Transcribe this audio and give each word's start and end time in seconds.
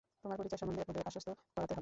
তোমার 0.23 0.37
পরিচয় 0.39 0.59
সম্বন্ধে 0.61 0.83
ওদের 0.89 1.03
আশ্বস্ত 1.05 1.29
করাতে 1.55 1.71
হবে। 1.71 1.79